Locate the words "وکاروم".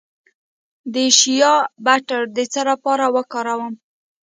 3.15-3.73